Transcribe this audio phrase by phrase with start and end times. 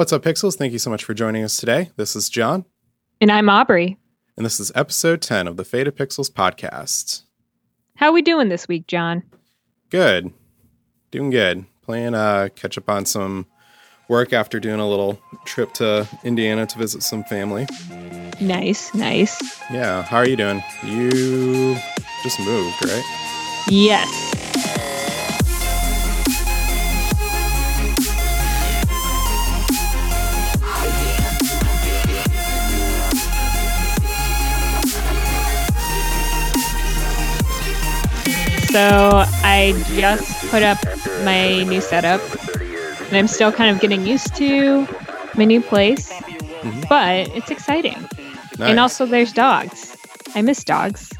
[0.00, 0.56] What's up, Pixels?
[0.56, 1.90] Thank you so much for joining us today.
[1.96, 2.64] This is John,
[3.20, 3.98] And I'm Aubrey.
[4.34, 7.24] and this is episode 10 of the Fate of Pixels podcast.
[7.96, 9.22] How are we doing this week, John?
[9.90, 10.32] Good.
[11.10, 11.66] Doing good.
[11.82, 13.44] Playing uh catch up on some
[14.08, 17.66] work after doing a little trip to Indiana to visit some family.
[18.40, 19.60] Nice, nice.
[19.70, 20.62] Yeah, how are you doing?
[20.82, 21.76] You
[22.22, 23.66] just moved, right?
[23.68, 24.29] Yes.
[38.72, 40.78] So I just put up
[41.24, 42.20] my new setup,
[43.08, 44.86] and I'm still kind of getting used to
[45.34, 46.88] my new place, Mhm.
[46.88, 47.96] but it's exciting.
[48.58, 48.70] Nice.
[48.70, 49.96] And also, there's dogs.
[50.34, 51.10] I miss dogs.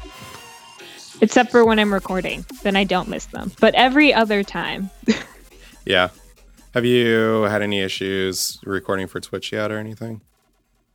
[1.21, 3.51] Except for when I'm recording, then I don't miss them.
[3.59, 4.89] But every other time,
[5.85, 6.09] yeah.
[6.73, 10.21] Have you had any issues recording for Twitch yet or anything?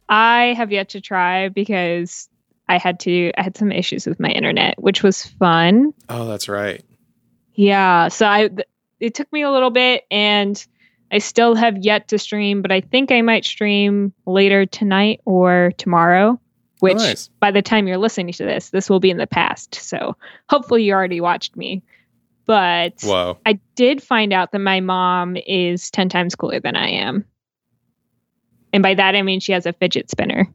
[0.09, 2.29] I have yet to try because
[2.69, 3.31] I had to.
[3.37, 5.93] I had some issues with my internet, which was fun.
[6.09, 6.85] Oh, that's right.
[7.55, 8.69] Yeah, so I th-
[9.01, 10.65] it took me a little bit, and
[11.11, 12.63] I still have yet to stream.
[12.63, 16.41] But I think I might stream later tonight or tomorrow.
[16.81, 17.29] Which, nice.
[17.41, 19.77] by the time you're listening to this, this will be in the past.
[19.77, 20.17] So
[20.51, 21.83] hopefully, you already watched me.
[22.47, 23.39] But Whoa.
[23.45, 27.25] I did find out that my mom is 10 times cooler than I am.
[28.73, 30.49] And by that, I mean she has a fidget spinner.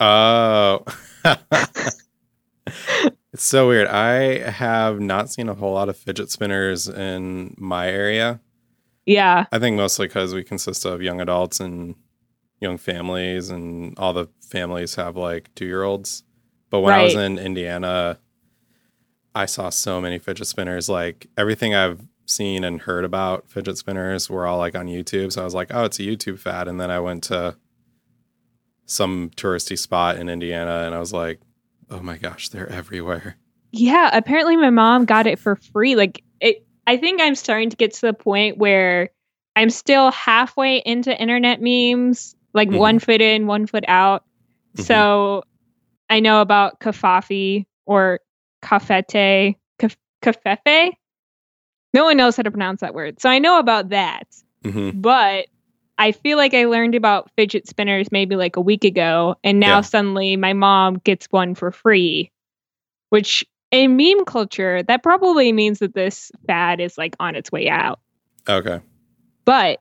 [0.00, 0.84] Oh.
[3.32, 3.88] it's so weird.
[3.88, 8.40] I have not seen a whole lot of fidget spinners in my area.
[9.06, 9.46] Yeah.
[9.52, 11.94] I think mostly because we consist of young adults and
[12.60, 16.22] young families, and all the families have like two year olds.
[16.70, 18.18] But when I was in Indiana,
[19.34, 20.88] I saw so many fidget spinners.
[20.88, 25.32] Like everything I've seen and heard about fidget spinners were all like on YouTube.
[25.32, 26.68] So I was like, oh, it's a YouTube fad.
[26.68, 27.56] And then I went to
[28.86, 31.40] some touristy spot in Indiana and I was like,
[31.90, 33.36] oh my gosh, they're everywhere.
[33.72, 34.10] Yeah.
[34.12, 35.96] Apparently, my mom got it for free.
[35.96, 39.10] Like, it, I think I'm starting to get to the point where
[39.56, 42.78] I'm still halfway into internet memes, like Mhm.
[42.78, 44.24] one foot in, one foot out.
[44.76, 44.82] Mhm.
[44.84, 45.44] So
[46.10, 48.20] I know about kafafi or
[48.62, 50.92] kafete, kaf- kafefe.
[51.92, 53.20] No one knows how to pronounce that word.
[53.20, 54.24] So I know about that.
[54.64, 55.46] hmm but
[55.98, 59.76] I feel like I learned about fidget spinners maybe like a week ago, and now
[59.76, 59.80] Yeah.
[59.82, 62.32] suddenly my mom gets one for free,
[63.10, 67.68] which in meme culture, that probably means that this fad is like on its way
[67.68, 68.00] out.
[68.48, 68.80] Okay.
[69.44, 69.80] But,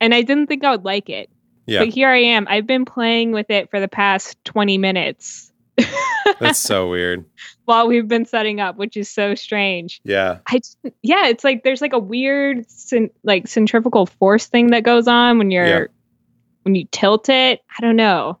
[0.00, 1.30] and I didn't think I would like it,
[1.66, 1.80] Yeah.
[1.80, 2.46] but here I am.
[2.48, 5.49] I've been playing with it for the past 20 minutes
[6.40, 7.24] That's so weird.
[7.64, 10.00] while we've been setting up, which is so strange.
[10.04, 10.38] Yeah.
[10.46, 12.66] I just, yeah, it's like there's like a weird
[13.24, 15.84] like centrifugal force thing that goes on when you're Yeah.
[16.62, 17.60] when you tilt it.
[17.76, 18.38] I don't know.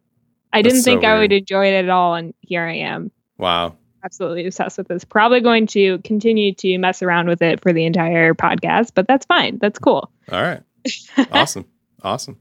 [0.52, 3.12] I That's didn't so think I would enjoy it at all, and here I am,
[3.38, 3.76] Wow.
[4.04, 5.04] absolutely obsessed with this.
[5.04, 9.24] Probably going to continue to mess around with it for the entire podcast, but that's
[9.26, 9.58] fine.
[9.60, 10.10] That's cool.
[10.32, 10.62] All right.
[11.32, 11.66] Awesome.
[12.02, 12.38] awesome.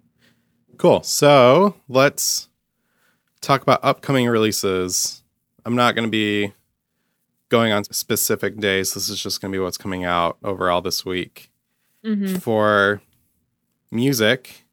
[0.78, 1.04] Cool.
[1.04, 2.49] So let's
[3.42, 5.24] talk about upcoming releases.
[5.66, 6.54] I'm not going to be
[7.50, 8.94] going on specific days.
[8.94, 11.50] This is just going to be what's coming out overall this week.
[12.04, 13.02] hmm For
[13.92, 14.66] music,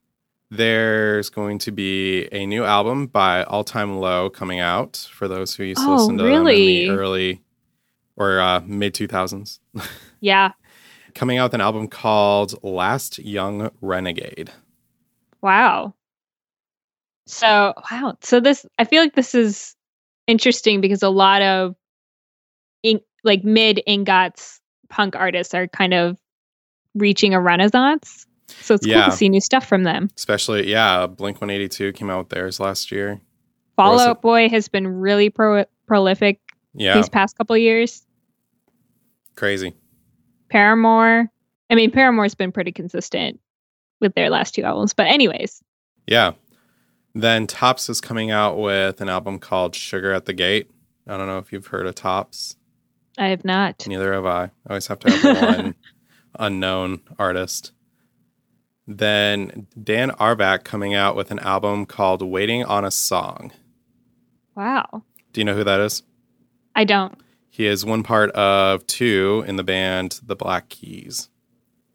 [0.50, 5.54] there's going to be a new album by All Time Low coming out for those
[5.54, 6.38] who used to Oh, listen to really?
[6.84, 7.43] them in the early
[8.16, 9.59] or uh, mid 2000s.
[10.21, 10.53] Yeah.
[11.15, 14.50] coming out with an album called Last Young Renegade.
[15.43, 15.94] Wow.
[17.27, 18.17] So wow.
[18.23, 19.75] So this I feel like this is
[20.27, 21.75] interesting because a lot of
[22.83, 26.19] in, like mid ingots punk artists are kind of
[26.95, 28.27] reaching a renaissance.
[28.61, 30.09] So it's cool to see new stuff from them.
[30.17, 33.21] Especially, yeah, Blink 182 came out with theirs last year.
[33.75, 36.41] Fall Out Boy has been really pro- prolific
[36.73, 38.07] Yeah, these past couple years.
[39.35, 39.75] crazy.
[40.49, 41.29] Paramore.
[41.69, 43.41] I mean, Paramore's been pretty consistent
[44.01, 44.95] with their last two albums.
[44.95, 45.61] But anyways,
[46.07, 46.33] Yeah.
[47.16, 50.71] Then Tops is coming out with an album called Sugar at the Gate.
[51.09, 52.57] I don't know if you've heard of Tops.
[53.16, 53.86] I have not.
[53.86, 54.42] Neither have I.
[54.45, 55.74] I always have to have one
[56.39, 57.72] unknown artist.
[58.86, 63.51] Then Dan Auerbach coming out with an album called Waiting on a Song.
[64.54, 65.03] Wow.
[65.33, 66.03] Do you know who that is?
[66.74, 67.19] I don't.
[67.48, 71.30] He is one part of two in the band The Black Keys.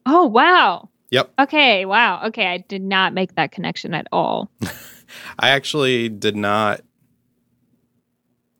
[0.07, 0.89] Oh, wow.
[1.11, 1.31] Yep.
[1.37, 2.25] Okay, wow.
[2.25, 4.49] Okay, I did not make that connection at all.
[5.39, 6.81] I actually did not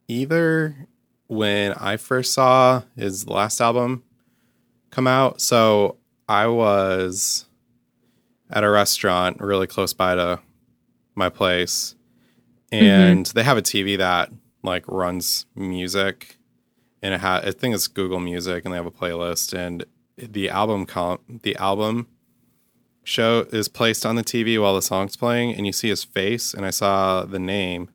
[0.08, 0.88] either
[1.28, 4.04] when I first saw his last album
[4.90, 5.42] come out.
[5.42, 7.46] So I was,
[8.52, 10.40] at a restaurant really close by to
[11.16, 11.96] my place,
[12.72, 12.86] mm-hmm.
[12.86, 14.30] and they have a TV that
[14.64, 16.38] like runs music,
[17.02, 19.86] and it ha- I think it's Google Music, and they have a playlist, and
[20.18, 22.08] the album col- the album
[23.12, 26.54] show is placed on the TV while the song's playing, and you see his face,
[26.54, 27.90] and I saw the name.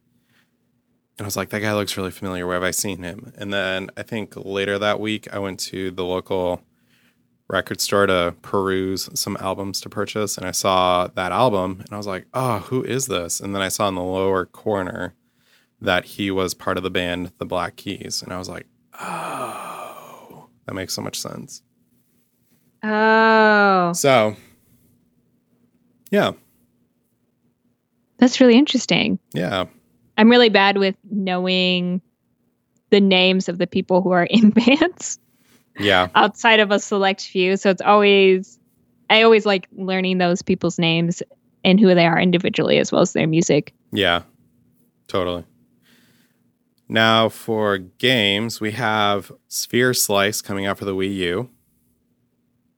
[1.19, 2.47] And I was like, that guy looks really familiar.
[2.47, 3.33] Where have I seen him?
[3.37, 6.63] And then I think later that week, I went to the local
[7.49, 10.37] record store to peruse some albums to purchase.
[10.37, 13.41] And I saw that album and I was like, oh, who is this?
[13.41, 15.15] And then I saw in the lower corner
[15.81, 18.23] that he was part of the band, the Black Keys.
[18.23, 18.67] And I was like,
[19.01, 21.63] oh, that makes so much sense.
[22.83, 24.37] Oh, So,
[26.11, 26.33] yeah,
[28.19, 29.19] that's really interesting.
[29.35, 29.65] yeah.
[30.19, 32.01] I'm really bad with knowing
[32.89, 35.19] the names of the people who are in bands
[35.79, 36.09] Yeah.
[36.15, 37.57] outside of a select few.
[37.59, 38.59] So it's always,
[39.11, 41.23] I always like learning those people's names
[41.65, 43.75] and who they are individually as well as their music.
[43.93, 44.23] Yeah,
[45.09, 45.45] totally.
[46.89, 51.51] Now for games, we have Sphere Slice coming out for the Wii U.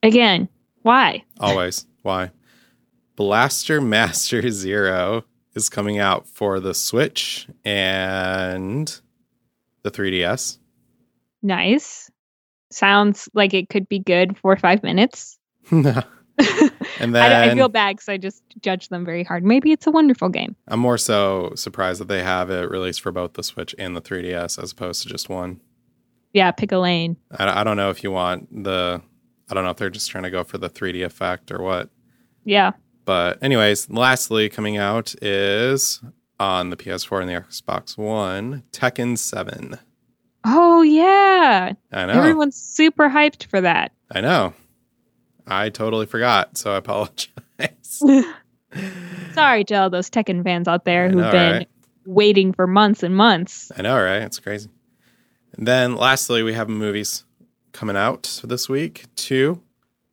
[0.03, 0.49] Again,
[0.83, 1.23] why?
[1.39, 1.87] Always.
[2.03, 2.31] Why?
[3.19, 5.25] Blaster Master Zero
[5.56, 9.00] is coming out for the Switch and
[9.82, 10.59] the 3DS.
[11.43, 12.11] Nice.
[12.70, 15.37] Sounds like it could be good for five minutes.
[15.73, 15.85] and
[16.38, 16.44] I,
[16.99, 19.43] then don't- I feel bad because I just judge them very hard.
[19.43, 20.55] Maybe it's a wonderful game.
[20.69, 24.00] I'm more so surprised that they have it released for both the Switch and the
[24.00, 25.61] 3DS as opposed to just one.
[26.32, 27.17] Yeah, pick a lane.
[27.32, 29.03] I, I don't know if you want the,
[29.50, 31.91] I don't know if they're just trying to go for the 3D effect or what.
[32.44, 32.73] Yeah.
[33.08, 36.02] But anyways, lastly, coming out is
[36.38, 39.78] on the PS4 and the Xbox One, Tekken 7.
[40.44, 41.72] Oh, yeah.
[41.90, 42.12] I know.
[42.12, 43.93] Everyone's super hyped for that.
[44.12, 44.52] I know.
[45.46, 47.31] I totally forgot, so I apologize.
[49.32, 51.69] Sorry to all those Tekken fans out there who've know, been right?
[52.05, 53.72] waiting for months and months.
[53.75, 54.20] I know, right?
[54.20, 54.69] It's crazy.
[55.56, 57.25] And then lastly, we have movies
[57.72, 59.06] coming out this week.
[59.16, 59.62] Two.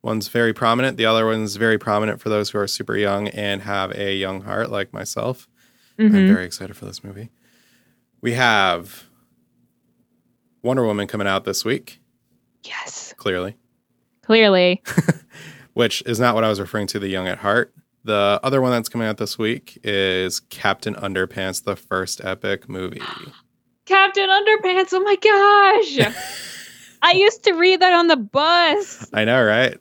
[0.06, 0.96] One's very prominent.
[0.98, 4.42] The other one's very prominent for those who are super young and have a young
[4.42, 5.48] heart like myself.
[5.98, 6.28] I'm Mhm.
[6.32, 7.30] very excited for this movie.
[8.20, 9.08] We have
[10.62, 11.98] Wonder Woman coming out this week,
[12.62, 13.56] Yes, clearly,
[14.22, 14.80] clearly.
[15.74, 17.74] which is not what I was referring to, the young at heart.
[18.04, 23.02] The other one that's coming out this week is Captain Underpants, the first epic movie.
[23.86, 24.92] Captain Underpants.
[24.92, 26.14] Oh my gosh.
[27.02, 29.08] I used to read that on the bus.
[29.12, 29.76] I know, right?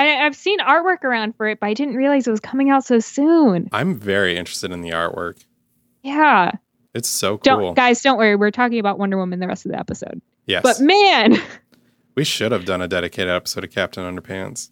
[0.00, 2.84] I, I've seen artwork around for it, but I didn't realize it was coming out
[2.86, 3.68] so soon.
[3.70, 5.44] I'm very interested in the artwork.
[6.02, 6.52] Yeah.
[6.94, 7.74] It's so Don't cool.
[7.74, 8.34] guys, don't worry.
[8.34, 10.22] We're talking about Wonder Woman the rest of the episode.
[10.46, 10.62] yes.
[10.62, 11.36] But man,
[12.16, 14.70] we should have done a dedicated episode of Captain Underpants.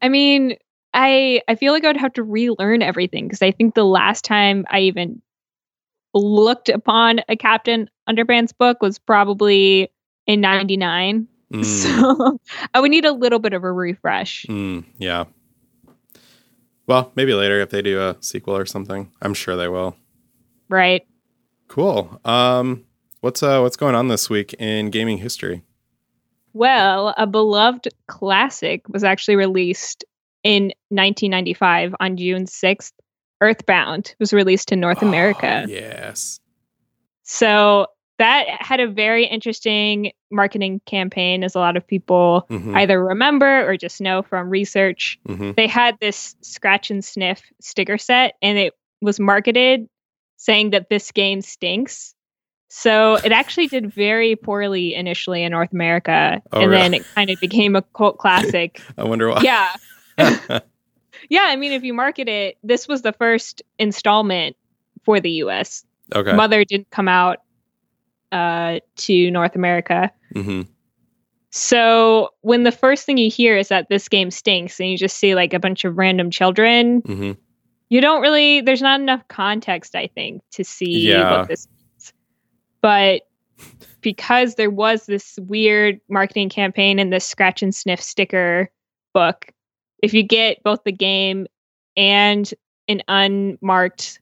[0.00, 0.56] I mean,
[0.94, 4.24] I I feel like I would have to relearn everything because I think the last
[4.24, 5.20] time I even
[6.14, 9.90] looked upon a Captain Underpants book was probably
[10.26, 11.28] in '99.
[11.54, 12.38] Mm, So
[12.74, 14.44] I would need a little bit of a refresh.
[14.48, 15.24] mm, yeah.
[16.86, 19.10] Well, maybe later if they do a sequel or something.
[19.22, 19.96] I'm sure they will.
[20.68, 21.06] Right.
[21.68, 22.20] Cool.
[22.24, 22.84] Um,
[23.20, 25.62] what's uh what's going on this week in gaming history?
[26.52, 30.04] Well, a beloved classic was actually released
[30.42, 32.92] in 1995 on June 6th.
[33.40, 35.64] Earthbound was released in North America.
[35.64, 36.38] Oh, yes.
[37.24, 37.86] So
[38.18, 43.68] that had a very interesting marketing campaign, as a lot of people Mhm, either remember
[43.68, 45.18] or just know from research.
[45.28, 45.56] mhm.
[45.56, 49.88] They had this scratch and sniff sticker set, and it was marketed
[50.36, 52.14] saying that this game stinks.
[52.68, 57.30] So it actually did very poorly initially in North America, Oh, and then it kind
[57.30, 58.80] of became a cult classic.
[58.98, 59.42] I wonder why.
[59.42, 59.74] yeah.
[61.30, 64.56] Yeah, I mean, if you market it, this was the first installment
[65.04, 65.84] for the US.
[66.14, 66.32] okay.
[66.34, 67.38] Mother didn't come out
[68.34, 70.10] uh, to North America.
[70.34, 70.62] hmm
[71.50, 75.16] So when the first thing you hear is that this game stinks and you just
[75.16, 77.32] see like a bunch of random children, hmm
[77.90, 81.30] you don't really, there's not enough context, I think, to see Yeah.
[81.38, 82.12] what this means.
[82.82, 83.22] But
[84.00, 88.70] because there was this weird marketing campaign and this scratch and sniff sticker
[89.12, 89.46] book,
[90.02, 91.46] if you get both the game
[91.96, 92.52] and
[92.88, 94.18] an unmarked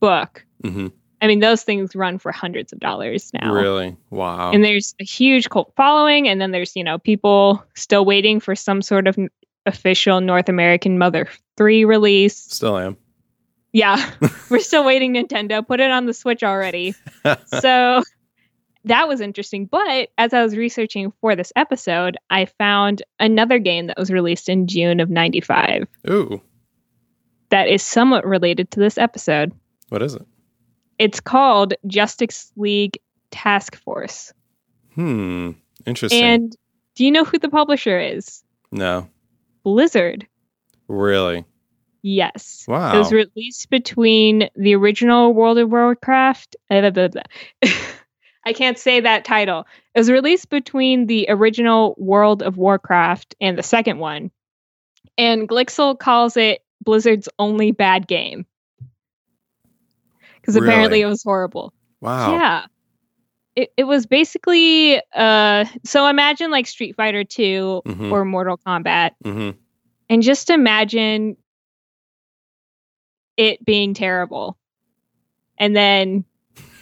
[0.00, 0.86] book, hmm
[1.22, 3.52] I mean, those things run for hundreds of dollars now.
[3.52, 3.96] Really?
[4.08, 4.52] Wow.
[4.52, 8.56] And there's a huge cult following, and then there's, you know, people still waiting for
[8.56, 9.18] some sort of
[9.66, 12.36] official North American Mother 3 release.
[12.36, 12.96] Still am.
[13.72, 14.10] Yeah,
[14.50, 15.66] we're still waiting, Nintendo.
[15.66, 16.94] Put it on the Switch already.
[17.46, 18.02] so
[18.84, 19.66] that was interesting.
[19.66, 24.48] But as I was researching for this episode, I found another game that was released
[24.48, 25.86] in June of 95.
[26.08, 26.40] Ooh.
[27.50, 29.52] that is somewhat related to this episode.
[29.90, 30.26] What is it?
[31.00, 34.34] It's called Justice League Task Force.
[34.94, 35.52] Hmm.
[35.86, 36.22] Interesting.
[36.22, 36.56] And
[36.94, 38.44] do you know who the publisher is?
[38.70, 39.08] no.
[39.62, 40.26] Blizzard.
[40.88, 41.44] Really?
[42.02, 42.64] Yes.
[42.68, 42.94] Wow.
[42.94, 46.56] It was released between the original World of Warcraft.
[46.70, 47.22] uh, blah, blah, blah.
[48.44, 49.66] I can't say that title.
[49.94, 54.30] It was released between the original World of Warcraft and the second one.
[55.16, 58.46] And Glixel calls it Blizzard's only bad game.
[60.40, 61.72] Because apparently it was horrible.
[62.00, 62.32] wow.
[62.32, 62.66] Yeah.
[63.56, 68.12] It, it was basically uh so imagine like Street Fighter 2 Mhm.
[68.12, 69.50] or Mortal Kombat hmm
[70.08, 71.36] and just imagine
[73.36, 74.56] it being terrible.
[75.58, 76.24] And then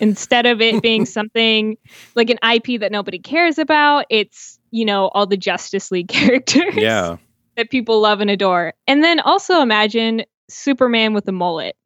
[0.00, 1.76] instead of it being something
[2.14, 6.74] like an IP that nobody cares about, it's, you know, all the Justice League characters
[6.76, 7.16] Yeah.
[7.56, 8.74] that people love and adore.
[8.86, 11.76] And then also imagine Superman with a mullet.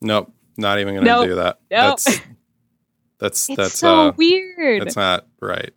[0.00, 0.32] Nope.
[0.56, 1.26] Not even gonna Nope.
[1.28, 1.58] do that.
[1.70, 1.98] Nope.
[2.00, 2.04] That's
[3.18, 4.82] that's It's that's so uh weird.
[4.82, 5.72] that's not right.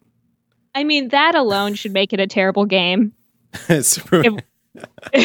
[0.73, 3.13] I mean, that alone should make it a terrible game.
[3.81, 4.41] Superman.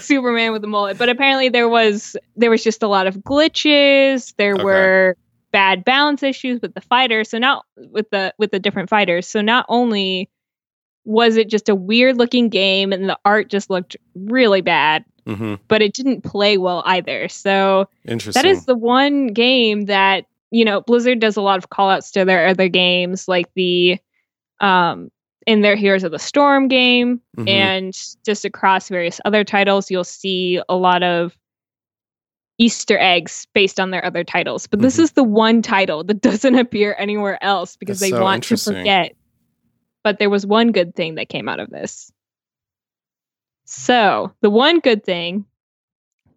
[0.00, 0.96] Superman with a mullet.
[0.98, 4.34] But apparently there was there was just a lot of glitches.
[4.36, 4.64] There Okay.
[4.64, 5.16] were
[5.52, 7.28] bad balance issues with the fighters.
[7.30, 9.26] So not with the with the different fighters.
[9.28, 10.30] So not only
[11.04, 15.54] was it just a weird looking game and the art just looked really bad, hmm
[15.68, 17.28] but it didn't play well either.
[17.28, 17.88] So
[18.34, 22.10] that is the one game that, you know, Blizzard does a lot of call outs
[22.12, 23.98] to their other games like the
[24.60, 25.10] um
[25.46, 27.48] in their Heroes of the Storm game Mhm.
[27.48, 31.34] and just across various other titles you'll see a lot of
[32.58, 35.02] easter eggs based on their other titles but this Mhm.
[35.04, 38.56] is the one title that doesn't appear anywhere else because That's they so want to
[38.58, 39.14] forget
[40.02, 42.10] but there was one good thing that came out of this
[43.64, 45.44] so the one good thing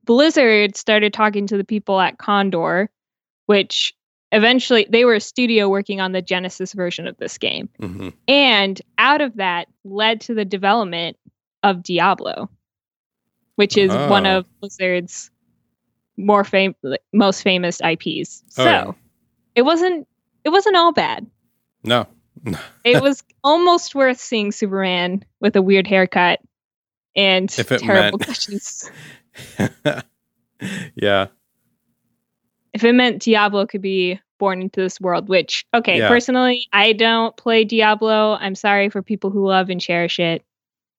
[0.06, 2.90] blizzard started talking to the people at condor
[3.46, 3.94] which
[4.32, 8.14] eventually they were a studio working on the genesis version of this game Mhm.
[8.28, 11.18] and out of that led to the development
[11.62, 12.50] of Diablo,
[13.56, 14.40] which is one Oh.
[14.40, 15.32] of Blizzard's
[16.18, 16.76] more fam-
[17.14, 18.44] most famous IPs.
[18.44, 18.92] Oh, So yeah.
[19.56, 20.06] it wasn't
[20.44, 21.26] it wasn't all bad.
[21.86, 22.06] No.
[22.84, 26.40] It was almost worth seeing Superman with a weird haircut
[27.16, 28.90] and terrible questions.
[30.96, 31.28] yeah.
[32.74, 36.08] If it meant Diablo could be born into this world, which okay, Yeah.
[36.08, 38.36] personally, I don't play Diablo.
[38.40, 40.44] I'm sorry for people who love and cherish it.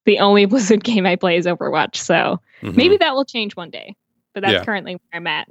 [0.06, 2.76] The only Blizzard game I play is Overwatch, so Mhm.
[2.76, 3.96] maybe that will change one day.
[4.34, 4.64] But that's Yeah.
[4.64, 5.48] currently where I'm at.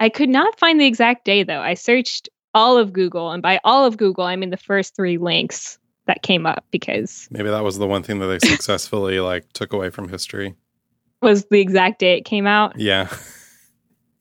[0.00, 1.60] I could not find the exact day though.
[1.60, 5.18] I searched all of Google, and by all of Google, I mean the first three
[5.18, 9.50] links that came up because maybe that was the one thing that they successfully like
[9.54, 10.54] took away from history.
[11.22, 12.78] was the exact day it came out.
[12.78, 13.08] Yeah.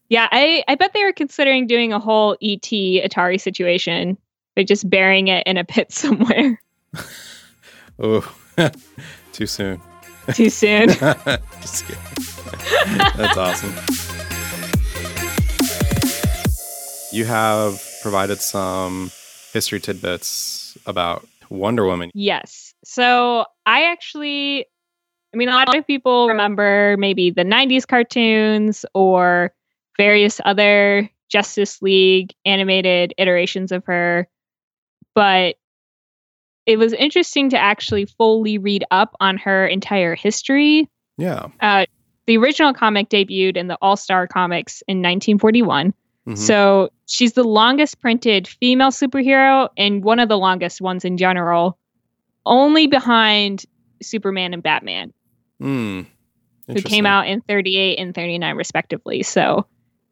[0.10, 4.18] Yeah, I, I bet they were considering doing a whole ET Atari situation,
[4.56, 6.62] but just burying it in a pit somewhere
[8.00, 8.36] Oh.
[9.34, 9.82] Too soon.
[10.36, 10.88] too soon.
[11.62, 12.98] Just kidding.
[13.18, 13.74] That's awesome.
[17.12, 19.12] You have provided some
[19.54, 22.12] history tidbits about Wonder Woman.
[22.14, 22.74] Yes.
[22.84, 24.66] So I actually,
[25.34, 29.54] I mean, a lot of people remember maybe the 90s cartoons or
[29.98, 34.28] various other Justice League animated iterations of her.
[35.16, 35.56] But
[36.66, 40.90] it was interesting to actually fully read up on her entire history.
[41.18, 41.48] Yeah.
[41.60, 41.86] Uh,
[42.26, 45.94] the original comic debuted in the All Star Comics in 1941.
[46.28, 46.38] Mhm.
[46.38, 51.78] So she's the longest printed female superhero and one of the longest ones in general,
[52.46, 53.66] only behind
[54.02, 55.14] Superman and Batman,
[55.60, 56.02] Hmm.
[56.68, 59.22] who came out in 38 and 39 respectively.
[59.24, 59.66] So,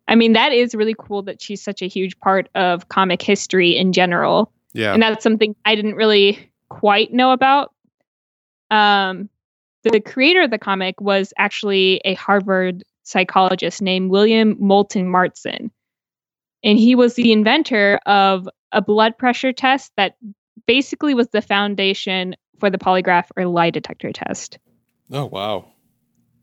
[0.07, 3.77] I mean, that is really cool that she's such a huge part of comic history
[3.77, 4.51] in general.
[4.73, 4.93] Yeah.
[4.93, 7.73] And that's something I didn't really quite know about.
[8.69, 9.29] Um,
[9.83, 15.71] the creator of the comic was actually a Harvard psychologist named William Moulton Marston.
[16.63, 20.15] And he was the inventor of a blood pressure test that
[20.67, 24.59] basically was the foundation for the polygraph or lie detector test.
[25.11, 25.65] oh wow.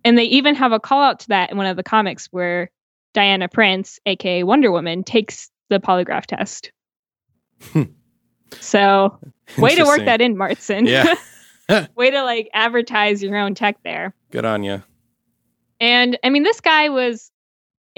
[0.05, 2.71] And they even have a call out to that in one of the comics where
[3.15, 6.73] Diana Prince, aka Wonder Woman, takes the polygraph test.
[7.73, 7.83] Hmm.
[8.61, 9.19] so,
[9.59, 10.87] way to work that in, Marston.
[10.87, 11.15] Yeah.
[11.97, 14.15] way to like advertise your own tech there.
[14.31, 14.83] Good on you.
[15.81, 17.31] And I mean, this guy was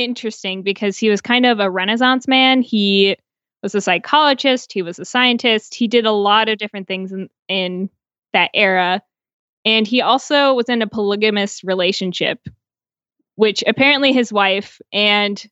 [0.05, 2.63] interesting because he was kind of a renaissance man.
[2.63, 3.17] He
[3.63, 7.29] was a psychologist, he was a scientist, he did a lot of different things in,
[7.49, 7.91] in
[8.33, 9.03] that era.
[9.65, 12.41] And he also was in a polygamous relationship
[13.37, 15.47] which apparently his wife and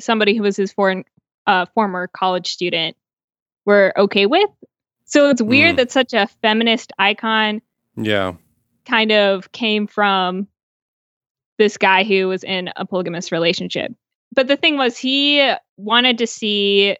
[0.00, 1.04] somebody who was his foreign,
[1.46, 2.96] uh, former college student
[3.64, 4.50] were okay with.
[5.04, 5.76] So it's weird Mm.
[5.76, 7.62] that such a feminist icon
[7.96, 8.32] Yeah.
[8.84, 10.48] kind of came from
[11.60, 13.92] this guy who was in a polygamous relationship.
[14.34, 16.96] But the thing was, he wanted to see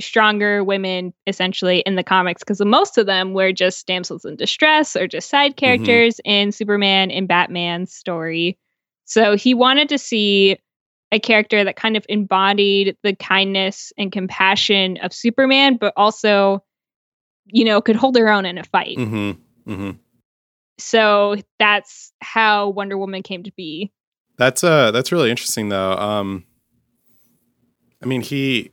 [0.00, 4.96] stronger women essentially in the comics because most of them were just damsels in distress
[4.96, 8.58] or just side characters in Superman and Batman's story.
[9.04, 10.58] So he wanted to see
[11.12, 16.64] a character that kind of embodied the kindness and compassion of Superman, but also,
[17.46, 18.96] you know, could hold her own in a fight.
[18.96, 19.72] Mm-hmm.
[19.72, 19.90] Mm-hmm.
[20.78, 23.92] So that's how Wonder Woman came to be.
[24.40, 25.92] That's uh that's really interesting though.
[25.92, 26.46] Um
[28.02, 28.70] I mean he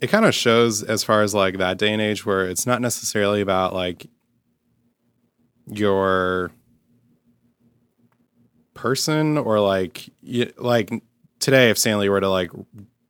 [0.00, 2.80] it kind of shows as far as like that day and age where it's not
[2.80, 4.06] necessarily about like
[5.66, 6.52] your
[8.74, 10.92] person or like you, like
[11.40, 12.52] today if Stan Lee were to like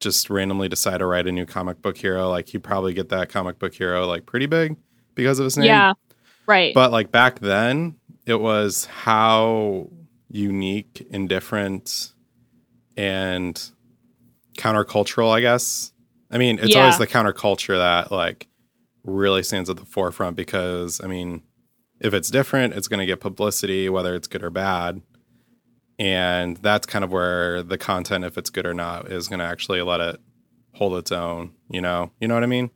[0.01, 3.29] just randomly decide to write a new comic book hero like he'd probably get that
[3.29, 4.75] comic book hero like pretty big
[5.15, 5.67] because of his name.
[5.67, 5.93] Yeah.
[6.47, 6.73] Right.
[6.73, 9.91] But like back then, it was how
[10.35, 12.13] unique and different
[12.97, 13.71] and
[14.59, 15.93] countercultural, I guess.
[16.31, 18.49] I mean, it's always the counterculture that like
[19.05, 21.43] really stands at the forefront because I mean,
[22.01, 25.01] if it's different, it's going to get publicity, whether it's good or bad.
[25.99, 29.45] And that's kind of where the content, if it's good or not, is going to
[29.45, 30.21] actually let it
[30.73, 31.53] hold its own.
[31.71, 32.71] You know, you know what I mean?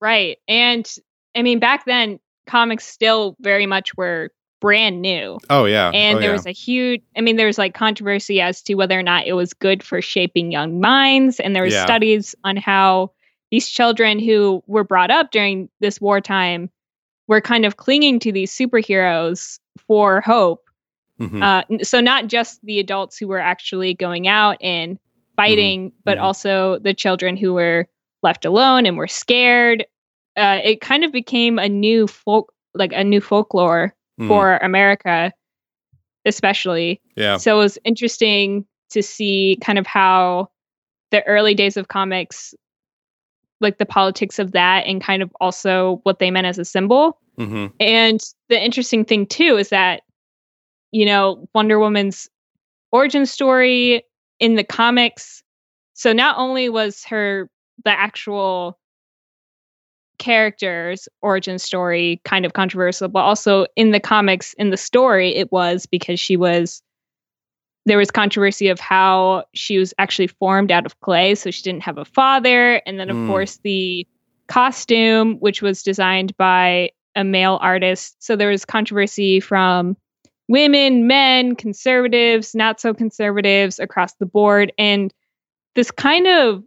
[0.00, 0.38] right.
[0.48, 0.90] And
[1.34, 4.30] I mean, back then, comics still very much were
[4.64, 5.38] brand new.
[5.50, 6.36] Oh yeah, And oh, there yeah.
[6.36, 9.34] was a huge, I mean, there was like controversy as to whether or not it
[9.34, 11.38] was good for shaping young minds.
[11.38, 11.84] And there was Yeah.
[11.84, 13.12] studies on how
[13.50, 16.70] these children who were brought up during this wartime
[17.28, 20.62] were kind of clinging to these superheroes for hope.
[21.20, 21.42] Mhm.
[21.42, 24.98] Uh, so not just the adults who were actually going out and
[25.36, 26.22] fighting, but mhm.
[26.22, 27.86] also the children who were
[28.22, 29.84] left alone and were scared.
[30.36, 34.28] Uh, it kind of became a new folk, like a new folklore Mhm.
[34.28, 35.32] for America,
[36.24, 37.00] especially.
[37.16, 37.36] yeah.
[37.36, 40.50] So it was interesting to see kind of how
[41.10, 42.54] the early days of comics,
[43.60, 47.18] like the politics of that, and kind of also what they meant as a symbol.
[47.36, 50.02] hmm And the interesting thing too is that,
[50.92, 52.28] you know, Wonder Woman's
[52.92, 54.04] origin story
[54.38, 55.42] in the comics.
[55.94, 57.48] So not only was her
[57.84, 58.78] the actual
[60.18, 65.50] character's origin story kind of controversial, but also in the comics, in the story, it
[65.52, 66.82] was because she was
[67.86, 71.82] there was controversy of how she was actually formed out of clay, so she didn't
[71.82, 72.80] have a father.
[72.86, 73.26] And then of Mm.
[73.26, 74.06] course the
[74.48, 78.16] costume, which was designed by a male artist.
[78.22, 79.96] So there was controversy from
[80.48, 84.72] women, men, conservatives, not so conservatives across the board.
[84.78, 85.12] And
[85.74, 86.62] this kind of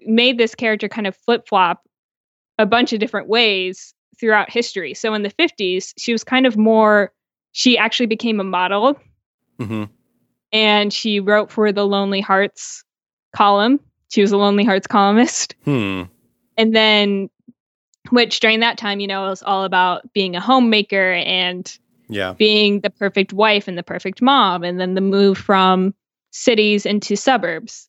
[0.00, 1.82] made this character kind of flip flop
[2.60, 4.94] a bunch of different ways throughout history.
[4.94, 7.12] So in the 50s, she was kind of more,
[7.52, 8.96] she actually became a model
[9.58, 9.84] hmm
[10.52, 12.82] and she wrote for the Lonely Hearts
[13.36, 13.78] column.
[14.08, 15.54] She was a Lonely Hearts columnist.
[15.64, 16.02] Hmm.
[16.56, 17.30] And then,
[18.08, 21.72] which during that time, you know, it was all about being a homemaker and
[22.08, 22.32] Yeah.
[22.32, 25.94] being the perfect wife and the perfect mom, and then the move from
[26.32, 27.88] cities into suburbs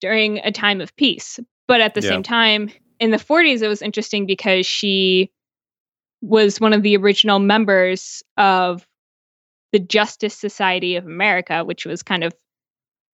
[0.00, 1.40] during a time of peace.
[1.66, 2.10] But at the Yeah.
[2.10, 5.30] same time, in the 40s, it was interesting because she
[6.20, 8.86] was one of the original members of
[9.72, 12.34] the Justice Society of America, which was kind of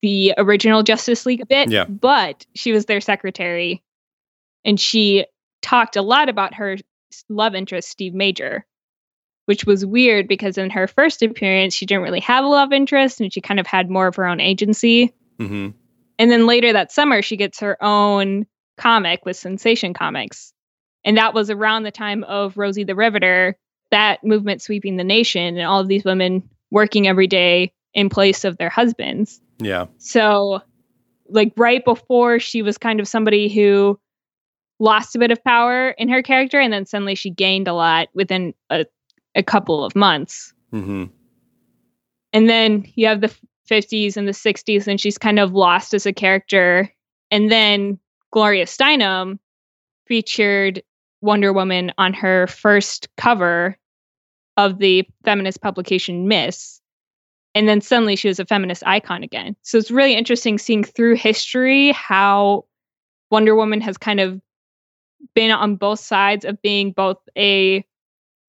[0.03, 1.71] the original Justice League a bit.
[1.71, 1.85] Yeah.
[1.85, 3.83] But she was their secretary
[4.65, 5.27] and she
[5.63, 6.77] talked a lot about her
[7.29, 8.67] love interest, Steve Major,
[9.47, 13.21] which was weird because in her first appearance, she didn't really have a love interest
[13.21, 15.13] and she kind of had more of her own agency.
[15.39, 15.71] hmm
[16.19, 20.53] And then later that summer, she gets her own comic with Sensation Comics.
[21.05, 23.57] And that was around the time of Rosie the Riveter,
[23.91, 28.45] that movement sweeping the nation, and all of these women working every day in place
[28.45, 29.41] of their husbands.
[29.59, 29.87] Yeah.
[29.99, 30.61] So,
[31.29, 33.99] like, right before she was kind of somebody who
[34.79, 38.09] lost a bit of power in her character, and then suddenly she gained a lot
[38.15, 38.87] within a,
[39.35, 40.53] a couple of months.
[40.71, 41.05] hmm
[42.33, 43.35] And then you have the
[43.71, 46.93] 50s and the 60s, and she's kind of lost as a character.
[47.31, 47.99] And then
[48.33, 49.39] Gloria Steinem
[50.07, 50.83] featured
[51.21, 53.79] Wonder Woman on her first cover
[54.57, 56.81] of the feminist publication Ms.
[57.55, 59.55] And then suddenly she was a feminist icon again.
[59.63, 62.65] So it's really interesting seeing through history how
[63.31, 64.41] Wonder Woman has kind of
[65.35, 67.85] been on both sides of being both a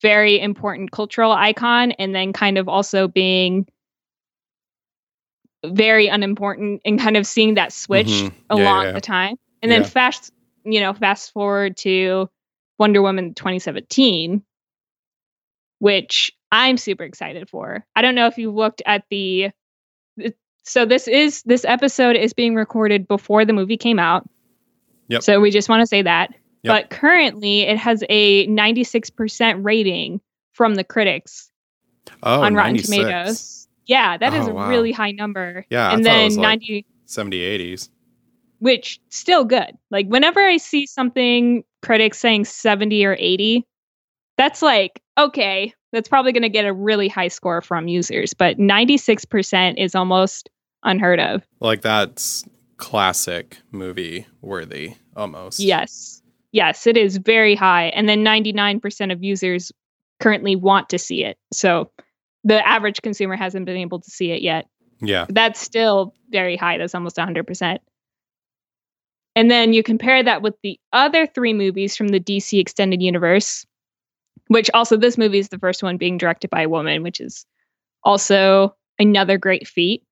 [0.02, 3.68] very important cultural icon and then kind of also being
[5.66, 8.24] very unimportant and kind of seeing that switch Mhm.
[8.24, 8.92] Yeah, along yeah.
[8.94, 9.38] the time.
[9.64, 9.88] And then Yeah.
[9.88, 10.32] fast,
[10.66, 12.30] you know, fast forward to
[12.78, 14.44] Wonder Woman 2017,
[15.80, 17.86] which I'm super excited for.
[17.96, 19.50] I don't know if you looked at the
[20.66, 24.30] so this is this episode is being recorded before the movie came out.
[25.10, 25.24] Yep.
[25.24, 26.32] So we just want to say that.
[26.64, 26.74] Yep.
[26.74, 30.22] But currently it has a 96% rating
[30.54, 31.50] from the critics
[32.22, 32.98] Oh, on Rotten 96.
[32.98, 33.68] Tomatoes.
[33.86, 34.70] Yeah, that oh, is Oh, a wow.
[34.70, 35.66] really high number.
[35.70, 37.90] Yeah, and then was, like- 90 70, 80s.
[38.64, 39.78] Which still good.
[39.92, 43.68] Like whenever I see something critics saying 70 or 80,
[44.38, 48.58] that's like, okay, that's probably going to get a really high score from users, but
[48.58, 50.50] 96% is almost
[50.82, 51.44] unheard of.
[51.60, 52.46] Like that's
[52.78, 55.60] classic movie worthy almost.
[55.60, 56.22] Yes.
[56.54, 57.88] Yes, it is very high.
[57.88, 59.74] And then 99% of users
[60.22, 61.38] currently want to see it.
[61.52, 61.92] So
[62.46, 64.68] the average consumer hasn't been able to see it yet.
[65.02, 65.26] Yeah.
[65.28, 66.78] That's still very high.
[66.78, 67.80] That's almost 100%.
[69.36, 73.66] And then you compare that with the other three movies from the DC Extended Universe,
[74.48, 77.46] which also this movie is the first one being directed by a woman, which is
[78.04, 80.04] also another great feat.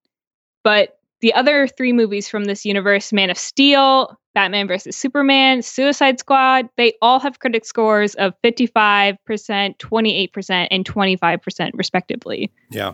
[0.63, 4.95] But the other three movies from this universe Man of Steel, Batman vs.
[4.95, 12.51] Superman, Suicide Squad they all have critic scores of 55%, 28%, and 25%, respectively.
[12.71, 12.93] Yeah.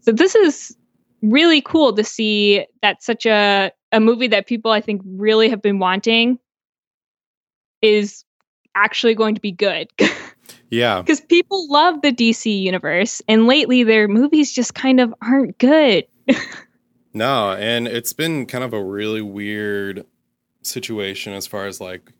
[0.00, 0.76] So this is
[1.22, 5.62] really cool to see that such a a movie that people I think really have
[5.62, 6.38] been wanting
[7.82, 8.24] is
[8.74, 9.88] actually going to be good
[10.70, 11.00] Yeah.
[11.00, 16.06] because people love the DC universe and lately their movies just kind of aren't good.
[17.16, 20.04] No, and it's been kind of a really weird
[20.60, 22.12] situation as far as like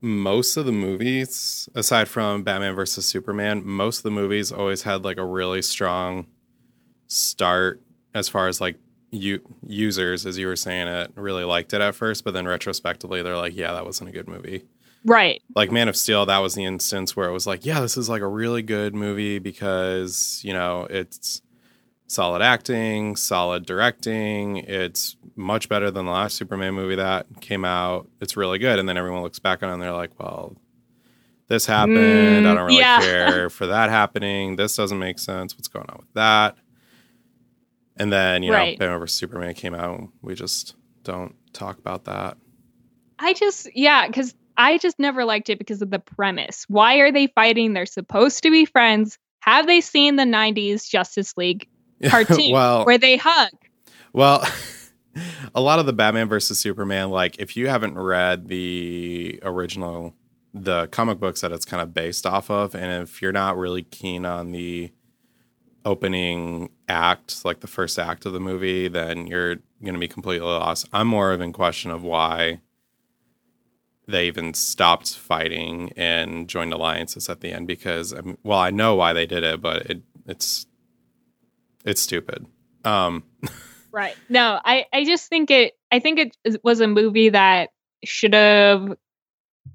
[0.00, 5.04] most of the movies, aside from Batman versus Superman, most of the movies always had
[5.04, 6.26] like a really strong
[7.06, 7.80] start
[8.12, 8.74] as far as like
[9.10, 13.22] you users, as you were saying it, really liked it at first, but then retrospectively
[13.22, 14.64] they're like, yeah, that wasn't a good movie.
[15.04, 15.40] Right.
[15.54, 18.08] Like Man of Steel, that was the instance where it was like, yeah, this is
[18.08, 21.40] like a really good movie because, you know, it's
[22.08, 24.58] solid acting, solid directing.
[24.58, 28.08] It's much better than the last Superman movie that came out.
[28.20, 28.78] It's really good.
[28.78, 30.56] And then everyone looks back on it and they're like, well,
[31.46, 31.96] this happened.
[32.46, 33.00] I Mm, don't really yeah.
[33.00, 34.56] care for that happening.
[34.56, 35.54] This doesn't make sense.
[35.54, 36.56] What's going on with that?
[37.98, 39.18] And then, you know, Batman vs.
[39.18, 40.08] Superman came out.
[40.22, 42.36] We just don't talk about that.
[43.18, 46.64] I just yeah, because I just never liked it because of the premise.
[46.68, 47.72] Why are they fighting?
[47.72, 49.18] They're supposed to be friends.
[49.40, 51.68] Have they seen the '90s Justice League
[52.06, 53.50] cartoon well, where they hug?
[54.12, 54.46] Well,
[55.54, 60.14] a lot of the Batman versus Superman, like if you haven't read the original,
[60.54, 63.82] the comic books that it's kind of based off of, and if you're not really
[63.82, 64.92] keen on the
[65.88, 70.46] opening act, like the first act of the movie, then you're going to be completely
[70.46, 70.88] lost.
[70.92, 72.60] I'm more of in question of why
[74.06, 78.70] they even stopped fighting and joined alliances at the end because I mean, well, I
[78.70, 80.66] know why they did it, but it it's
[81.84, 82.46] it's stupid.
[82.84, 83.24] Um,
[83.90, 84.16] Right.
[84.28, 85.74] No, I I just think it.
[85.90, 87.70] I think it was a movie that
[88.04, 88.94] should have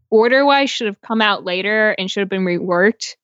[0.10, 3.16] order wise should have come out later and should have been reworked.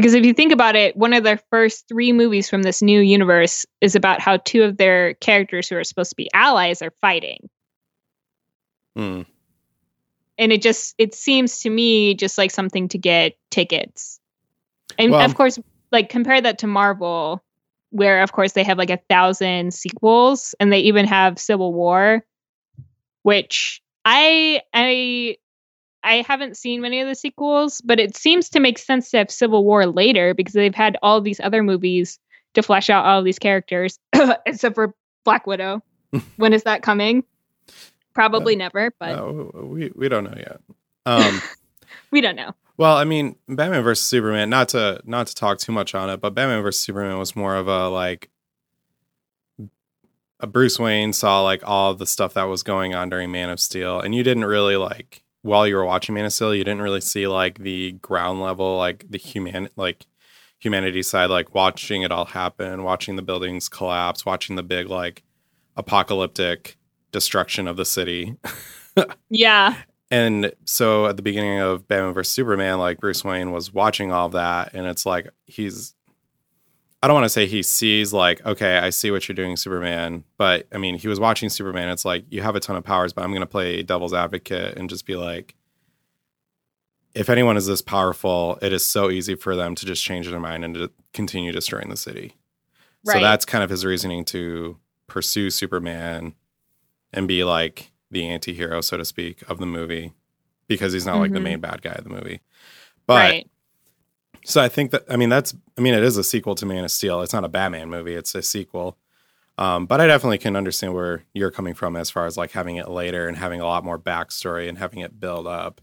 [0.00, 3.00] Because if you think about it, one of their first three movies from this new
[3.02, 6.92] universe is about how two of their characters who are supposed to be allies are
[7.02, 7.50] fighting.
[8.96, 9.22] hmm.
[10.38, 14.18] and it just it seems to me just like something to get tickets
[14.98, 15.58] and Well- of course
[15.92, 17.44] like compare that to marvel
[17.90, 22.24] where of course they have like a thousand sequels and they even have civil war
[23.22, 25.36] which i i
[26.02, 29.30] i haven't seen many of the sequels but it seems to make sense to have
[29.30, 32.18] civil war later because they've had all these other movies
[32.54, 33.98] to flesh out all these characters
[34.46, 35.82] except for black widow
[36.36, 37.24] when is that coming
[38.14, 40.60] probably never but No, we we don't know yet.
[41.06, 41.40] Um,
[42.10, 44.48] we don't know well, I mean, Batman versus Superman.
[44.48, 47.54] Not to not to talk too much on it, but Batman versus Superman was more
[47.54, 48.30] of a like.
[50.42, 53.60] A Bruce Wayne saw like all the stuff that was going on during Man of
[53.60, 56.82] Steel, and you didn't really like while you were watching Man of Steel, you didn't
[56.82, 60.06] really see like the ground level, like the human like
[60.58, 65.22] humanity side, like watching it all happen, watching the buildings collapse, watching the big like
[65.76, 66.76] apocalyptic
[67.12, 68.36] destruction of the city.
[69.30, 69.76] Yeah.
[70.10, 74.28] And so at the beginning of Batman vs Superman, like Bruce Wayne was watching all
[74.30, 75.94] that, and it's like he's
[77.02, 80.24] I don't want to say he sees like, okay, I see what you're doing, Superman,
[80.36, 81.88] but I mean, he was watching Superman.
[81.88, 84.76] It's like you have a ton of powers, but I'm going to play devil's advocate
[84.76, 85.54] and just be like,
[87.14, 90.38] if anyone is this powerful, it is so easy for them to just change their
[90.38, 92.36] mind and to continue destroying the city.
[93.04, 96.34] So that's kind of his reasoning to pursue Superman
[97.12, 100.12] and be like the anti-hero, so to speak, of the movie
[100.68, 101.44] because he's not like the Mhm.
[101.44, 102.40] main bad guy of the movie.
[103.06, 103.50] But right.
[104.44, 106.84] So I think that I mean that's I mean it is a sequel to Man
[106.84, 107.20] of Steel.
[107.22, 108.96] It's not a Batman movie, it's a sequel.
[109.58, 112.76] Um, but I definitely can understand where you're coming from as far as like having
[112.76, 115.80] it later and having a lot more backstory and having it build up.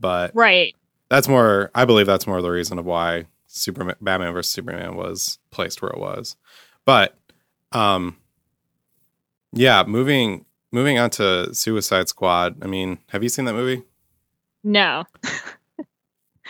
[0.00, 0.74] But Right.
[1.08, 5.38] that's more I believe that's more the reason of why Superman Batman versus Superman was
[5.50, 6.36] placed where it was.
[6.84, 7.16] But
[7.72, 8.16] um
[9.52, 12.56] yeah, moving moving on to Suicide Squad.
[12.62, 13.82] I mean, have you seen that movie?
[14.64, 15.04] No.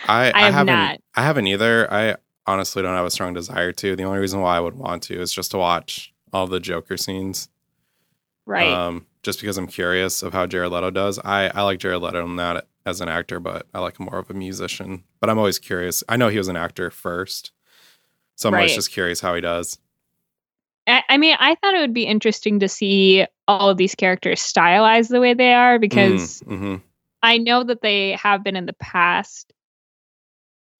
[0.05, 0.99] I, I have haven't not.
[1.15, 1.91] I haven't either.
[1.91, 3.95] I honestly don't have a strong desire to.
[3.95, 6.97] The only reason why I would want to is just to watch all the Joker
[6.97, 7.49] scenes.
[8.45, 8.71] Right.
[8.71, 11.19] Um, just because I'm curious of how Jared Leto does.
[11.19, 14.29] I, I like Jared Leto not as an actor, but I like him more of
[14.29, 15.03] a musician.
[15.19, 16.03] But I'm always curious.
[16.07, 17.51] I know he was an actor first.
[18.35, 19.79] So I'm always just curious how he does.
[20.87, 24.41] I, I mean, I thought it would be interesting to see all of these characters
[24.41, 26.75] stylized the way they are because hmm
[27.23, 29.51] I know that they have been in the past,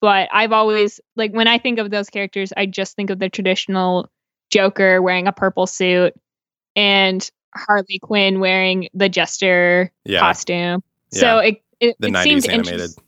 [0.00, 3.28] but I've always like when I think of those characters, I just think of the
[3.28, 4.10] traditional
[4.50, 6.14] Joker wearing a purple suit
[6.76, 10.20] and Harley Quinn wearing the Jester Yeah.
[10.20, 10.82] costume.
[11.12, 11.20] Yeah.
[11.20, 12.72] So it it, the it 90s seemed animated.
[12.80, 13.00] interest-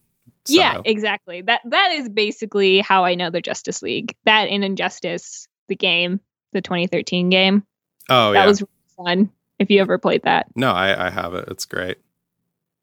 [0.49, 1.43] Yeah, exactly.
[1.43, 4.15] That that is basically how I know the Justice League.
[4.25, 6.21] That in Injustice, the game,
[6.53, 7.65] the 2013 game.
[8.09, 8.43] Oh that yeah.
[8.43, 9.31] That was really fun.
[9.59, 10.47] If you ever played that.
[10.57, 11.45] no, I, I have it.
[11.49, 11.99] It's great.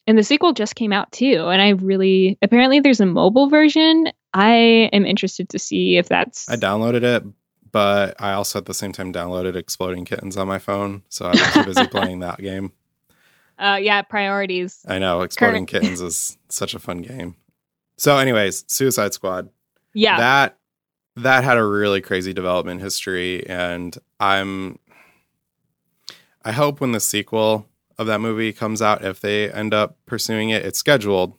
[0.08, 1.48] And the sequel just came out too.
[1.48, 4.08] And I really, apparently, there's a mobile version.
[4.34, 6.48] I am interested to see if that's.
[6.50, 7.24] I downloaded it,
[7.72, 11.04] but I also at the same time downloaded Exploding Kittens on my phone.
[11.10, 12.72] So I was too busy playing that game.
[13.60, 14.86] Uh, yeah, priorities.
[14.88, 17.36] I know Exploding Current- Kittens is such a fun game.
[17.98, 19.50] So, anyways, Suicide Squad.
[19.94, 20.18] Yeah.
[20.18, 20.58] That
[21.18, 24.80] that had a really crazy development history, and I'm.
[26.46, 27.68] I hope when the sequel
[28.00, 31.38] of that movie comes out, if they end up pursuing it, it's scheduled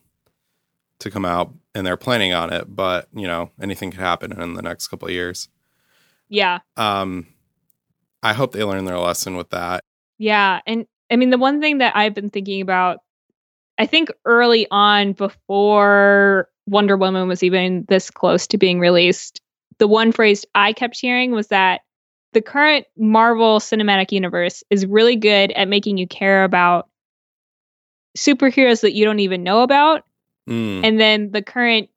[1.00, 2.74] to come out, and they're planning on it.
[2.74, 5.48] But you know, anything could happen in the next couple of years.
[6.28, 6.58] yeah.
[6.76, 7.28] Um,
[8.22, 9.84] I hope they learn their lesson with that.
[10.18, 10.60] Yeah.
[10.66, 12.98] And I mean, the one thing that I've been thinking about,
[13.78, 19.40] I think early on, before Wonder Woman was even this close to being released,
[19.78, 21.82] the one phrase I kept hearing was that
[22.38, 26.86] the current Marvel Cinematic Universe is really good at making you care about
[28.16, 30.04] superheroes that you don't even know about.
[30.48, 31.88] Mm, And then the current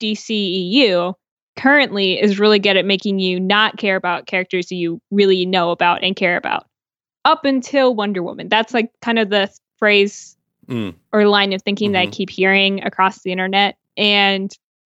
[0.00, 1.14] DCEU
[1.56, 6.04] currently is really good at making you not care about characters you really know about
[6.04, 6.68] and care about
[7.24, 8.48] up until Wonder Woman.
[8.48, 10.36] That's like kind of the phrase
[10.68, 12.12] mm, or line of thinking that I Mhm.
[12.12, 13.76] keep hearing across the internet.
[13.96, 14.56] And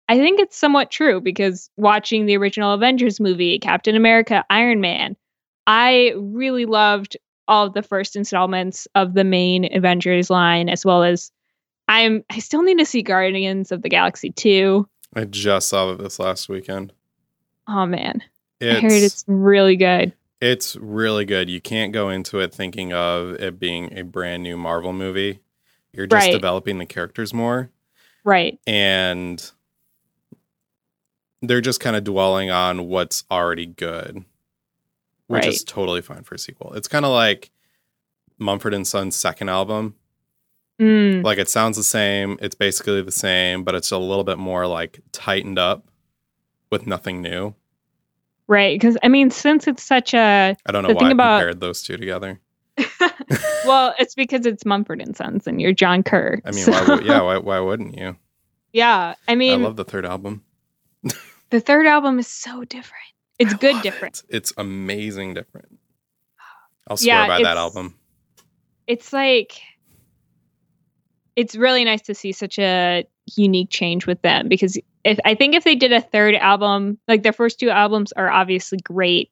[0.10, 5.16] I think it's somewhat true because watching the original Avengers movie, Captain America, Iron Man,
[5.66, 7.18] I really loved
[7.48, 11.32] all of the first installments of the main Avengers line, as well as
[11.88, 14.88] I'm I still need to see Guardians of the Galaxy 2.
[15.16, 16.94] I just saw it this last weekend.
[17.68, 18.24] Oh man.
[18.60, 20.14] It's, I heard it's really good.
[20.42, 21.50] It's really good.
[21.50, 25.40] You can't go into it thinking of it being a brand new Marvel movie.
[25.94, 26.32] You're just Right.
[26.32, 27.72] developing the characters more
[28.24, 28.60] Right.
[28.68, 29.52] and
[31.42, 34.24] they're just kind of dwelling on what's already good,
[35.28, 36.74] which is totally fine for a sequel.
[36.74, 37.52] It's kind of like
[38.40, 39.96] Mumford and Son's second album.
[40.80, 44.38] Mm, Like it sounds the same, it's basically the same, but it's a little bit
[44.38, 45.88] more like tightened up
[46.72, 47.56] with nothing new.
[48.48, 48.80] right.
[48.80, 51.60] Because I mean, since it's such a I don't know why thing I about- compared
[51.62, 52.40] those two together.
[53.66, 56.40] well, it's because it's Mumford and Sons and you're John Kerr.
[56.46, 58.16] I mean, so- why yeah, why, why wouldn't you?
[58.74, 59.16] yeah.
[59.28, 60.44] I mean, I love the third album.
[61.50, 63.04] The third album is so different.
[63.40, 64.24] It's I good different.
[64.30, 64.36] it.
[64.36, 65.78] It's amazing different.
[66.88, 67.96] I'll swear Yeah, by that album.
[68.88, 69.60] It's like
[71.36, 73.06] it's really nice to see such a
[73.36, 77.24] unique change with them because if I think if they did a third album, like
[77.24, 79.32] their first two albums are obviously great,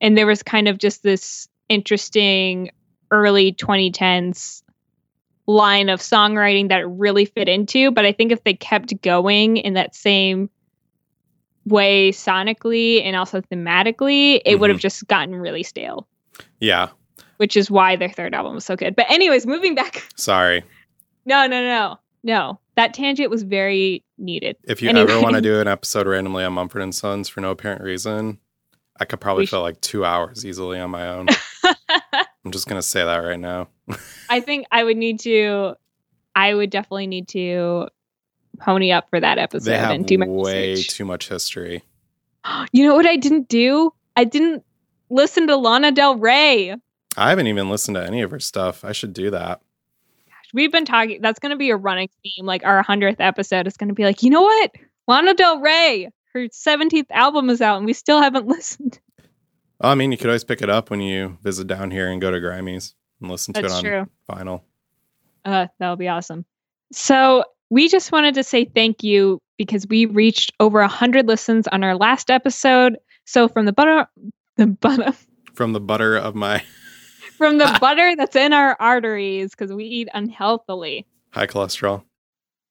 [0.00, 2.70] and there was kind of just this interesting
[3.10, 4.62] early 2010s
[5.46, 7.90] line of songwriting that really fit into.
[7.90, 10.50] But I think if they kept going in that same
[11.66, 14.82] way sonically and also thematically, it would have mm-hmm.
[14.82, 16.06] just gotten really stale,
[16.60, 16.88] Yeah.
[17.38, 18.94] which is why their third album was so good.
[18.94, 20.04] But anyways, moving back.
[20.16, 20.62] Sorry.
[21.26, 22.60] No, no, no, no.
[22.76, 24.56] That tangent was very needed.
[24.64, 27.50] If you ever want to do an episode randomly on Mumford and Sons for no
[27.50, 28.38] apparent reason,
[28.98, 31.28] I could probably We fill like two hours easily on my own.
[32.44, 33.68] I'm just gonna say that right now.
[34.30, 35.74] I think I would need to.
[36.36, 37.88] I would definitely need to
[38.58, 40.96] pony up for that episode They have and do my way research.
[40.96, 41.82] too much history.
[42.72, 43.90] You know what I didn't do?
[44.16, 44.64] I didn't
[45.08, 46.74] listen to Lana Del Rey.
[47.16, 48.84] I haven't even listened to any of her stuff.
[48.84, 49.62] I should do that.
[50.52, 51.20] We've been talking.
[51.22, 52.44] That's going to be a running theme.
[52.44, 54.72] Like our hundredth episode is going to be like, you know what?
[55.08, 59.00] Lana Del Rey, her seventeenth album is out, and we still haven't listened.
[59.80, 62.20] Well, I mean, you could always pick it up when you visit down here and
[62.20, 64.06] go to Grimey's and listen to That's it on true.
[64.30, 64.60] vinyl.
[65.46, 66.44] Uh, that'll be awesome.
[66.92, 71.66] So we just wanted to say thank you because we reached over a hundred listens
[71.68, 72.96] on our last episode.
[73.24, 74.06] So from the butter,
[74.56, 75.12] the butter,
[75.54, 76.62] From the butter of my
[77.38, 82.02] from the butter that's in our arteries because we eat unhealthily, high cholesterol.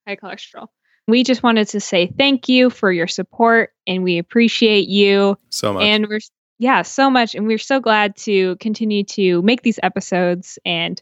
[0.07, 0.67] high cholesterol.
[1.07, 5.37] We just wanted to say thank you for your support and we appreciate you.
[5.49, 5.83] So much.
[5.83, 6.19] And we're,
[6.59, 7.35] yeah, so much.
[7.35, 11.01] And we're so glad to continue to make these episodes and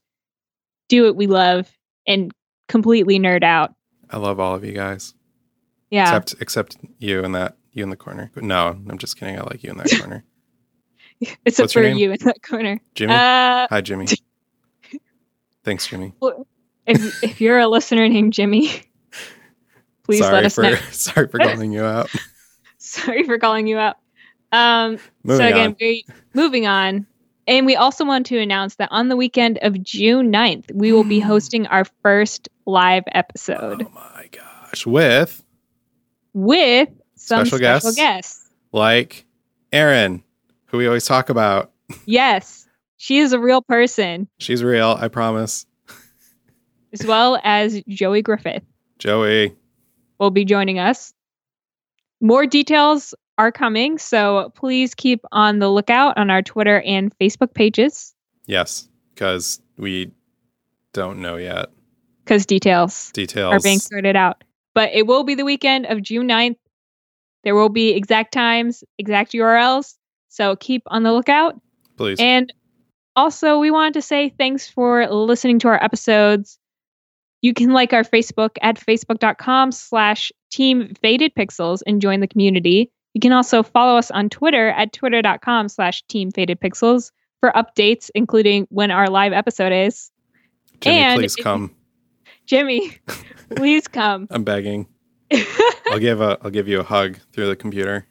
[0.89, 1.69] do what we love
[2.08, 2.32] and
[2.67, 3.75] completely nerd out.
[4.12, 5.13] I love all of you guys.
[5.89, 6.04] Yeah.
[6.04, 8.32] Except except you and that you in the corner.
[8.36, 9.38] No, I'm just kidding.
[9.38, 10.24] I like you in that corner.
[11.45, 12.80] Except What's for you in that corner.
[12.95, 13.13] Jimmy.
[13.13, 14.08] Uh, Hi, Jimmy.
[15.63, 16.13] Thanks, Jimmy.
[16.88, 18.69] if, if you're a listener named Jimmy,
[20.04, 20.76] please sorry let us for know.
[20.91, 22.10] sorry for calling you out.
[22.80, 23.97] Sorry for calling you out.
[24.52, 25.76] Um, Moving so again, on.
[25.80, 27.06] we moving on.
[27.47, 31.04] And we also want to announce that on the weekend of June 9th, we will
[31.04, 31.27] be hmm.
[31.27, 34.86] hosting our first live episode Oh my gosh.
[34.86, 35.43] With
[36.34, 37.95] with some Special special, guests?
[37.95, 38.49] guests.
[38.71, 39.25] like
[39.73, 40.23] Erin,
[40.67, 41.71] who we always talk about.
[42.06, 45.65] Yes, she is a real person, She's real, I promise.
[46.93, 48.63] as well as Joey Griffith
[48.99, 49.56] Joey.
[50.19, 51.13] will be joining us.
[52.21, 57.54] More details are coming, so please keep on the lookout on our Twitter and Facebook
[57.56, 58.13] pages
[58.45, 60.12] Yes, because we
[60.93, 61.69] don't know yet.
[62.23, 63.54] because details Details.
[63.54, 64.43] are being sorted out.
[64.75, 66.58] But it will be the weekend of June 9th.
[67.43, 69.95] There will be exact times, exact URLs.
[70.30, 71.60] So keep on the lookout.
[71.97, 72.19] Please.
[72.19, 72.54] And
[73.15, 76.58] also, we wanted to say thanks for listening to our episodes.
[77.41, 82.91] You can like our Facebook at facebook.com slash team faded pixels and join the community.
[83.13, 88.10] You can also follow us on Twitter at twitter.com slash team faded pixels for updates,
[88.15, 90.12] including when our live episode is.
[90.80, 91.76] Jimmy, and please come.
[92.45, 92.97] Jimmy,
[93.56, 94.28] please come.
[94.32, 94.88] I'm begging.
[95.91, 98.08] I'll give a I'll give you a hug through the computer.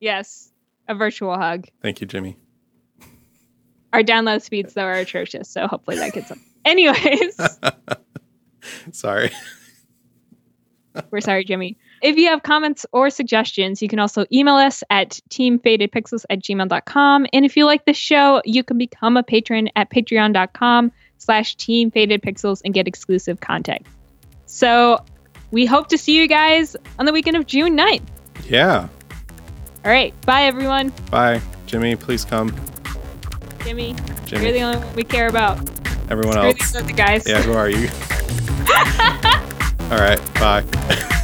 [0.00, 0.52] yes,
[0.88, 1.66] a virtual hug.
[1.82, 2.36] Thank you, Jimmy.
[3.92, 5.48] Our download speeds, though, are atrocious.
[5.48, 6.38] So hopefully that gets up.
[6.64, 7.40] Anyways.
[8.92, 9.32] Sorry.
[11.10, 11.76] We're sorry, Jimmy.
[12.02, 17.26] If you have comments or suggestions, you can also email us at teamfadedpixels at gmail.com.
[17.32, 22.62] And if you like this show, you can become a patron at patreon.com slash teamfadedpixels
[22.64, 23.84] and get exclusive content.
[24.46, 25.04] So
[25.50, 28.02] we hope to see you guys on the weekend of June 9th.
[28.48, 28.88] Yeah.
[29.84, 30.18] All right.
[30.22, 30.92] Bye, everyone.
[31.10, 31.40] Bye.
[31.66, 32.54] Jimmy, please come.
[33.64, 34.44] Jimmy, Jimmy.
[34.44, 35.58] you're the only one we care about.
[36.10, 36.58] Everyone Screw else.
[36.58, 37.28] these other guys.
[37.28, 37.88] Yeah, who are you?
[39.90, 40.20] All right.
[40.34, 40.64] Bye.